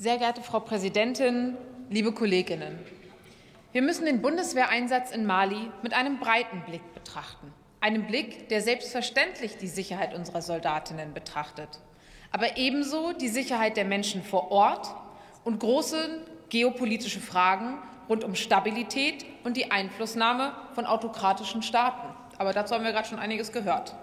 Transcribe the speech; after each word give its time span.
Sehr 0.00 0.16
geehrte 0.16 0.40
Frau 0.40 0.60
Präsidentin, 0.60 1.58
liebe 1.90 2.12
Kolleginnen! 2.12 2.78
Wir 3.72 3.82
müssen 3.82 4.06
den 4.06 4.22
Bundeswehreinsatz 4.22 5.10
in 5.10 5.26
Mali 5.26 5.70
mit 5.82 5.92
einem 5.92 6.18
breiten 6.18 6.62
Blick 6.62 6.94
betrachten. 6.94 7.52
Einem 7.82 8.06
Blick, 8.06 8.48
der 8.48 8.62
selbstverständlich 8.62 9.58
die 9.58 9.68
Sicherheit 9.68 10.14
unserer 10.14 10.40
Soldatinnen 10.40 11.12
betrachtet, 11.12 11.68
aber 12.32 12.56
ebenso 12.56 13.12
die 13.12 13.28
Sicherheit 13.28 13.76
der 13.76 13.84
Menschen 13.84 14.22
vor 14.22 14.50
Ort 14.50 14.88
und 15.44 15.60
große 15.60 16.22
geopolitische 16.48 17.20
Fragen 17.20 17.76
rund 18.08 18.24
um 18.24 18.34
Stabilität 18.34 19.26
und 19.44 19.58
die 19.58 19.70
Einflussnahme 19.70 20.54
von 20.74 20.86
autokratischen 20.86 21.62
Staaten. 21.62 22.08
Aber 22.38 22.54
dazu 22.54 22.74
haben 22.74 22.84
wir 22.84 22.92
gerade 22.92 23.06
schon 23.06 23.18
einiges 23.18 23.52
gehört. 23.52 23.94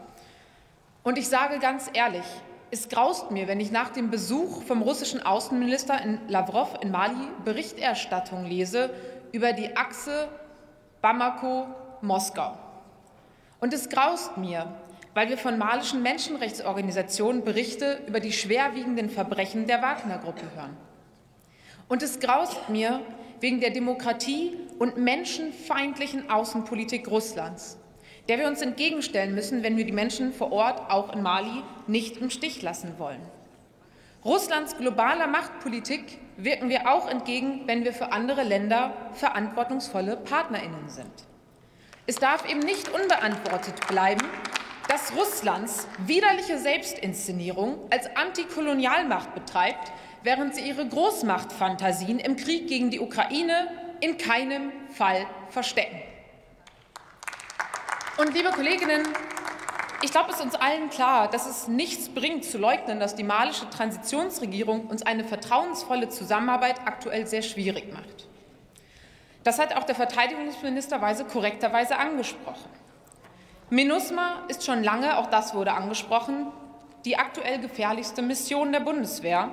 Und 1.02 1.17
ich 1.17 1.27
sage 1.27 1.57
ganz 1.57 1.89
ehrlich, 1.91 2.25
es 2.71 2.89
graust 2.89 3.31
mir, 3.31 3.48
wenn 3.48 3.59
ich 3.59 3.71
nach 3.71 3.89
dem 3.89 4.09
Besuch 4.09 4.63
vom 4.63 4.81
russischen 4.81 5.21
Außenminister 5.26 6.02
in 6.02 6.20
Lavrov 6.27 6.80
in 6.81 6.91
Mali 6.91 7.27
Berichterstattung 7.45 8.45
lese 8.45 8.90
über 9.31 9.53
die 9.53 9.76
Achse 9.77 10.27
Bamako-Moskau. 11.02 12.57
Und 13.59 13.73
es 13.73 13.90
graust 13.90 14.38
mir, 14.38 14.67
weil 15.13 15.30
wir 15.30 15.38
von 15.38 15.57
malischen 15.57 16.03
Menschenrechtsorganisationen 16.03 17.43
Berichte 17.43 18.02
über 18.07 18.20
die 18.20 18.34
schwerwiegenden 18.34 19.09
Verbrechen 19.09 19.65
der 19.65 19.81
Wagner-Gruppe 19.81 20.43
hören. 20.55 20.77
Und 21.88 22.04
es 22.04 22.20
graust 22.20 22.70
mir 22.70 23.02
wegen 23.40 23.62
der 23.62 23.70
Demokratie 23.70 24.57
und 24.77 24.98
menschenfeindlichen 24.98 26.29
Außenpolitik 26.29 27.09
Russlands 27.09 27.77
der 28.27 28.40
wir 28.40 28.48
uns 28.48 28.62
entgegenstellen 28.62 29.34
müssen, 29.34 29.63
wenn 29.63 29.77
wir 29.77 29.86
die 29.86 29.91
Menschen 29.91 30.34
vor 30.34 30.52
Ort, 30.52 30.91
auch 30.91 31.13
in 31.13 31.23
Mali, 31.23 31.63
nicht 31.88 32.18
im 32.18 32.29
Stich 32.29 32.62
lassen 32.62 32.96
wollen. 32.98 33.21
Russlands 34.26 34.77
globaler 34.77 35.27
Machtpolitik 35.27 36.20
wirken 36.35 36.70
wir 36.70 36.91
auch 36.91 37.10
entgegen, 37.10 37.62
wenn 37.66 37.85
wir 37.85 37.93
für 37.93 38.12
andere 38.12 38.43
Länder 38.43 38.93
verantwortungsvolle 39.13 40.18
Partnerinnen 40.18 40.90
sind. 40.90 41.12
Es 42.05 42.16
darf 42.16 42.49
eben 42.49 42.60
nicht 42.60 42.90
unbeantwortet 42.90 43.88
bleiben, 43.88 44.26
dass 44.88 45.13
Russlands 45.16 45.88
widerliche 46.05 46.57
Selbstinszenierung 46.57 47.77
als 47.90 48.13
Antikolonialmacht 48.16 49.34
betreibt, 49.34 49.91
während 50.23 50.55
sie 50.55 50.62
ihre 50.62 50.88
Großmachtfantasien 50.88 52.20
im 52.20 52.38
Krieg 52.38 52.68
gegen 52.68 52.90
die 52.90 52.99
Ukraine 52.99 53.68
in 53.99 54.18
keinem 54.18 54.71
Fall 54.90 55.26
verstecken. 55.49 55.98
Und 58.18 58.34
liebe 58.34 58.49
Kolleginnen, 58.49 59.07
ich 60.01 60.10
glaube, 60.10 60.32
es 60.32 60.37
ist 60.37 60.43
uns 60.43 60.55
allen 60.55 60.90
klar, 60.90 61.29
dass 61.29 61.46
es 61.46 61.68
nichts 61.68 62.10
bringt, 62.10 62.46
zu 62.46 62.57
leugnen, 62.57 62.99
dass 62.99 63.13
die 63.13 63.23
malische 63.23 63.70
Transitionsregierung 63.70 64.88
uns 64.88 65.03
eine 65.03 65.23
vertrauensvolle 65.23 66.09
Zusammenarbeit 66.09 66.79
aktuell 66.85 67.28
sehr 67.28 67.44
schwierig 67.44 67.94
macht. 67.94 68.28
Das 69.44 69.59
hat 69.59 69.75
auch 69.75 69.84
der 69.84 69.94
Verteidigungsminister 69.94 71.00
Weise 71.00 71.25
korrekterweise 71.25 71.97
angesprochen. 71.97 72.69
MINUSMA 73.69 74.45
ist 74.47 74.66
schon 74.66 74.84
lange, 74.84 75.19
auch 75.19 75.28
das 75.28 75.53
wurde 75.53 75.73
angesprochen, 75.73 76.47
die 77.06 77.18
aktuell 77.18 77.59
gefährlichste 77.59 78.23
Mission 78.23 78.72
der 78.72 78.79
Bundeswehr. 78.79 79.50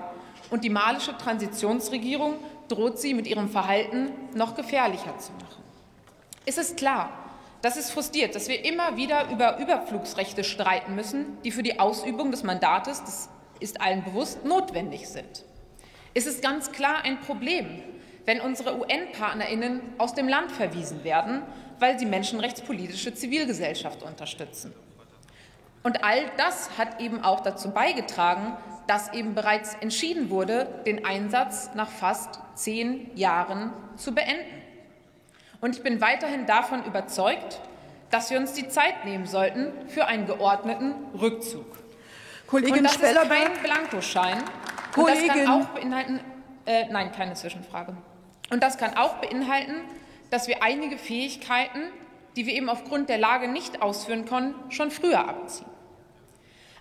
Und 0.51 0.65
die 0.65 0.71
malische 0.71 1.17
Transitionsregierung 1.19 2.37
droht 2.69 2.99
sie 2.99 3.13
mit 3.13 3.27
ihrem 3.27 3.51
Verhalten 3.51 4.11
noch 4.35 4.55
gefährlicher 4.55 5.19
zu 5.19 5.33
machen. 5.33 5.63
Es 6.47 6.59
ist 6.59 6.77
klar, 6.77 7.24
das 7.65 7.79
ist 7.79 7.93
frustriert, 7.93 8.35
dass 8.35 8.49
wir 8.49 8.63
immer 8.63 8.99
wieder 8.99 9.31
über 9.31 9.59
Überflugsrechte 9.59 10.45
streiten 10.45 10.95
müssen, 10.95 11.39
die 11.45 11.51
für 11.51 11.63
die 11.63 11.81
Ausübung 11.81 12.31
des 12.31 12.43
Mandates, 12.43 13.01
das 13.01 13.31
ist 13.59 13.81
allen 13.81 14.05
bewusst, 14.05 14.45
notwendig 14.45 15.09
sind. 15.09 15.47
Es 16.13 16.27
ist 16.27 16.43
ganz 16.43 16.73
klar 16.73 17.03
ein 17.05 17.21
Problem, 17.21 17.83
wenn 18.27 18.43
unsere 18.43 18.79
UN-Partnerinnen 18.79 19.81
aus 19.97 20.13
dem 20.13 20.29
Land 20.29 20.53
verwiesen 20.53 21.05
werden, 21.05 21.43
weil 21.79 21.99
sie 21.99 22.05
menschenrechtspolitische 22.05 23.15
Zivilgesellschaft 23.15 24.03
unterstützen. 24.03 24.75
Und 25.83 26.05
all 26.05 26.21
das 26.37 26.77
hat 26.77 27.01
eben 27.01 27.25
auch 27.25 27.41
dazu 27.41 27.71
beigetragen, 27.71 28.59
dass 28.87 29.11
eben 29.15 29.35
bereits 29.35 29.75
entschieden 29.81 30.29
wurde, 30.29 30.83
den 30.85 31.07
Einsatz 31.07 31.71
nach 31.75 31.89
fast 31.89 32.41
zehn 32.57 33.11
Jahren 33.17 33.73
zu 33.97 34.15
beenden. 34.15 34.64
Und 35.61 35.77
ich 35.77 35.83
bin 35.83 36.01
weiterhin 36.01 36.47
davon 36.47 36.85
überzeugt, 36.85 37.61
dass 38.11 38.31
wir 38.31 38.39
uns 38.39 38.53
die 38.53 38.69
Zeit 38.69 39.05
nehmen 39.05 39.27
sollten 39.27 39.73
für 39.89 40.07
einen 40.07 40.27
geordneten 40.27 40.95
Rückzug. 41.19 41.67
Kollegin 42.47 42.79
und 42.79 42.85
das 42.85 42.95
Speller, 42.95 43.23
ist 43.23 43.29
kein 43.29 43.53
Blankoschein. 43.63 44.43
Kollegin. 44.93 45.23
Und 45.23 45.29
das 45.29 45.37
kann 45.37 45.63
auch 45.63 45.67
beinhalten, 45.69 46.21
äh, 46.67 46.85
nein, 46.91 47.11
keine 47.13 47.35
Zwischenfrage. 47.35 47.97
Und 48.51 48.63
das 48.63 48.79
kann 48.79 48.97
auch 48.97 49.15
beinhalten, 49.15 49.75
dass 50.31 50.49
wir 50.49 50.63
einige 50.63 50.99
Fähigkeiten, 50.99 51.81
die 52.37 52.47
wir 52.47 52.55
eben 52.55 52.69
aufgrund 52.69 53.09
der 53.09 53.19
Lage 53.19 53.49
nicht 53.49 53.83
ausführen 53.83 54.25
können, 54.27 54.55
schon 54.69 54.91
früher 54.91 55.29
abziehen. 55.29 55.67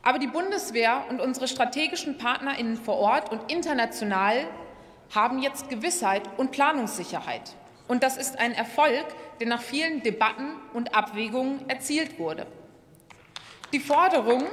Aber 0.04 0.20
die 0.20 0.28
Bundeswehr 0.28 1.06
und 1.10 1.22
unsere 1.22 1.48
strategischen 1.48 2.18
PartnerInnen 2.18 2.76
vor 2.76 2.98
Ort 2.98 3.32
und 3.32 3.52
international 3.52 4.46
haben 5.16 5.40
jetzt 5.40 5.70
Gewissheit 5.70 6.24
und 6.38 6.52
Planungssicherheit. 6.52 7.56
Und 7.88 8.04
das 8.04 8.18
ist 8.18 8.40
ein 8.40 8.54
Erfolg, 8.54 9.06
der 9.40 9.48
nach 9.48 9.62
vielen 9.62 10.04
Debatten 10.04 10.56
und 10.74 10.96
Abwägungen 10.96 11.70
erzielt 11.70 12.18
wurde. 12.18 12.48
Die 13.74 13.80
Forderung, 13.80 14.44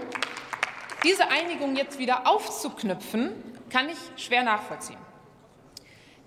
diese 1.05 1.29
Einigung 1.29 1.77
jetzt 1.77 1.99
wieder 1.99 2.27
aufzuknüpfen, 2.27 3.33
kann 3.71 3.89
ich 3.89 4.23
schwer 4.23 4.43
nachvollziehen. 4.43 4.99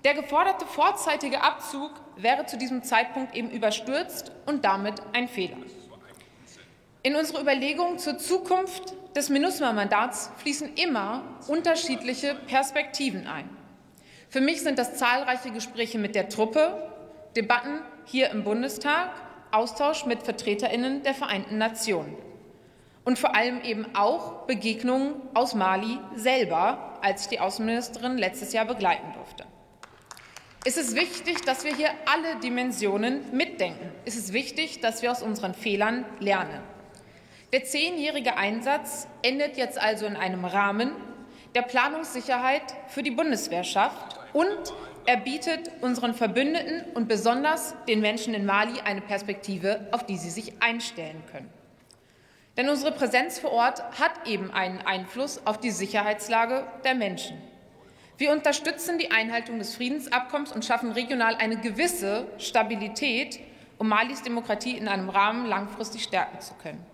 Der 0.05 0.13
geforderte 0.13 0.65
vorzeitige 0.65 1.41
Abzug 1.41 1.91
wäre 2.17 2.45
zu 2.45 2.57
diesem 2.57 2.83
Zeitpunkt 2.83 3.35
eben 3.35 3.49
überstürzt 3.49 4.31
und 4.45 4.65
damit 4.65 5.01
ein 5.13 5.27
Fehler. 5.27 5.57
In 7.03 7.15
unsere 7.15 7.41
Überlegungen 7.41 7.99
zur 7.99 8.17
Zukunft 8.17 8.93
des 9.15 9.29
MINUSMA-Mandats 9.29 10.31
fließen 10.37 10.75
immer 10.75 11.23
unterschiedliche 11.47 12.35
Perspektiven 12.47 13.27
ein. 13.27 13.49
Für 14.29 14.41
mich 14.41 14.61
sind 14.61 14.79
das 14.79 14.95
zahlreiche 14.95 15.51
Gespräche 15.51 15.99
mit 15.99 16.15
der 16.15 16.29
Truppe, 16.29 16.92
Debatten 17.35 17.81
hier 18.05 18.29
im 18.29 18.43
Bundestag, 18.43 19.09
Austausch 19.51 20.05
mit 20.05 20.23
Vertreterinnen 20.23 21.03
der 21.03 21.13
Vereinten 21.13 21.57
Nationen 21.57 22.15
und 23.05 23.19
vor 23.19 23.35
allem 23.35 23.61
eben 23.61 23.95
auch 23.95 24.45
Begegnungen 24.45 25.15
aus 25.33 25.55
Mali 25.55 25.99
selber, 26.15 26.99
als 27.01 27.23
ich 27.23 27.27
die 27.29 27.39
Außenministerin 27.39 28.17
letztes 28.17 28.53
Jahr 28.53 28.65
begleiten 28.65 29.13
durfte. 29.13 29.45
Es 30.65 30.77
ist 30.77 30.95
wichtig, 30.95 31.41
dass 31.41 31.65
wir 31.65 31.75
hier 31.75 31.89
alle 32.05 32.39
Dimensionen 32.39 33.21
mitdenken. 33.35 33.91
Es 34.05 34.15
ist 34.15 34.31
wichtig, 34.31 34.79
dass 34.79 35.01
wir 35.01 35.11
aus 35.11 35.21
unseren 35.21 35.53
Fehlern 35.53 36.05
lernen. 36.19 36.61
Der 37.51 37.65
zehnjährige 37.65 38.37
Einsatz 38.37 39.07
endet 39.21 39.57
jetzt 39.57 39.79
also 39.79 40.05
in 40.05 40.15
einem 40.15 40.45
Rahmen, 40.45 40.91
der 41.53 41.63
Planungssicherheit 41.63 42.63
für 42.87 43.03
die 43.03 43.11
Bundeswehr 43.11 43.63
schafft 43.63 44.22
und 44.33 44.73
er 45.05 45.17
bietet 45.17 45.71
unseren 45.81 46.13
Verbündeten 46.13 46.83
und 46.93 47.07
besonders 47.07 47.75
den 47.87 47.99
Menschen 47.99 48.33
in 48.33 48.45
Mali 48.45 48.79
eine 48.81 49.01
Perspektive, 49.01 49.87
auf 49.91 50.05
die 50.05 50.17
sie 50.17 50.29
sich 50.29 50.53
einstellen 50.61 51.23
können. 51.31 51.49
Denn 52.55 52.69
unsere 52.69 52.91
Präsenz 52.91 53.39
vor 53.39 53.51
Ort 53.51 53.83
hat 53.99 54.27
eben 54.27 54.51
einen 54.51 54.79
Einfluss 54.79 55.41
auf 55.45 55.59
die 55.59 55.71
Sicherheitslage 55.71 56.65
der 56.83 56.95
Menschen. 56.95 57.41
Wir 58.17 58.31
unterstützen 58.31 58.99
die 58.99 59.11
Einhaltung 59.11 59.57
des 59.57 59.75
Friedensabkommens 59.75 60.51
und 60.51 60.63
schaffen 60.63 60.91
regional 60.91 61.35
eine 61.35 61.57
gewisse 61.57 62.27
Stabilität, 62.37 63.39
um 63.79 63.89
Malis 63.89 64.21
Demokratie 64.21 64.77
in 64.77 64.87
einem 64.87 65.09
Rahmen 65.09 65.47
langfristig 65.47 66.03
stärken 66.03 66.39
zu 66.39 66.53
können. 66.53 66.85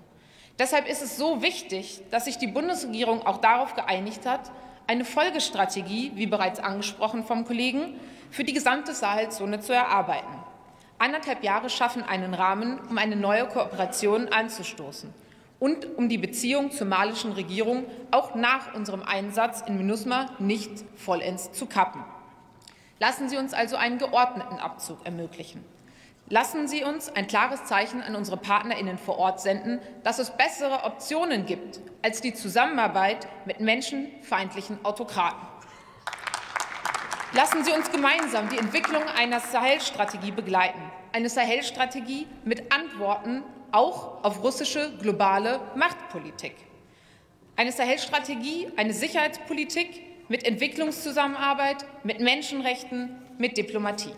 Deshalb 0.57 0.89
ist 0.89 1.01
es 1.01 1.17
so 1.17 1.41
wichtig, 1.41 2.01
dass 2.09 2.25
sich 2.25 2.37
die 2.37 2.47
Bundesregierung 2.47 3.25
auch 3.25 3.37
darauf 3.37 3.75
geeinigt 3.75 4.25
hat, 4.25 4.49
eine 4.89 5.05
Folgestrategie, 5.05 6.13
wie 6.15 6.25
bereits 6.25 6.59
angesprochen 6.59 7.23
vom 7.23 7.45
Kollegen, 7.45 7.93
für 8.31 8.43
die 8.43 8.53
gesamte 8.53 8.95
Sahelzone 8.95 9.59
zu 9.59 9.71
erarbeiten. 9.71 10.33
Anderthalb 10.97 11.43
Jahre 11.43 11.69
schaffen 11.69 12.01
einen 12.01 12.33
Rahmen, 12.33 12.79
um 12.89 12.97
eine 12.97 13.15
neue 13.15 13.45
Kooperation 13.47 14.29
anzustoßen 14.29 15.13
und 15.59 15.95
um 15.95 16.09
die 16.09 16.17
Beziehung 16.17 16.71
zur 16.71 16.87
malischen 16.87 17.33
Regierung 17.33 17.85
auch 18.09 18.33
nach 18.33 18.73
unserem 18.73 19.03
Einsatz 19.03 19.61
in 19.61 19.77
MINUSMA 19.77 20.31
nicht 20.39 20.71
vollends 20.95 21.51
zu 21.51 21.67
kappen. 21.67 22.03
Lassen 22.99 23.29
Sie 23.29 23.37
uns 23.37 23.53
also 23.53 23.75
einen 23.75 23.99
geordneten 23.99 24.55
Abzug 24.55 25.05
ermöglichen. 25.05 25.63
Lassen 26.31 26.67
Sie 26.67 26.83
uns 26.83 27.09
ein 27.09 27.25
klares 27.25 27.65
Zeichen 27.65 28.03
an 28.03 28.15
unsere 28.15 28.37
Partnerinnen 28.37 28.99
vor 28.99 29.17
Ort 29.17 29.41
senden, 29.41 29.79
dass 30.03 30.19
es 30.19 30.29
bessere 30.29 30.83
Optionen 30.83 31.47
gibt 31.47 31.79
als 32.03 32.21
die 32.21 32.35
Zusammenarbeit 32.35 33.27
mit 33.45 33.59
menschenfeindlichen 33.61 34.77
Autokraten. 34.85 35.47
Lassen 37.33 37.63
Sie 37.63 37.71
uns 37.71 37.91
gemeinsam 37.91 38.47
die 38.49 38.59
Entwicklung 38.59 39.01
einer 39.03 39.39
Sahel-Strategie 39.39 40.31
begleiten, 40.31 40.79
eine 41.13 41.29
Sahel-Strategie 41.29 42.27
mit 42.43 42.71
Antworten 42.71 43.43
auch 43.71 44.23
auf 44.23 44.43
russische 44.43 44.95
globale 44.97 45.59
Machtpolitik. 45.75 46.55
Eine 47.55 47.71
Sahel-Strategie, 47.71 48.67
eine 48.77 48.93
Sicherheitspolitik, 48.93 50.27
mit 50.27 50.43
Entwicklungszusammenarbeit, 50.43 51.85
mit 52.03 52.19
Menschenrechten, 52.19 53.19
mit 53.39 53.57
Diplomatie. 53.57 54.13